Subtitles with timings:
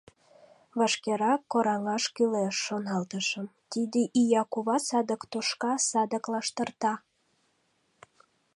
[0.79, 6.93] «Вашкерак кораҥаш кӱлеш,— шоналтышым,— тиде ия кува садак тошка, садак лаштырта».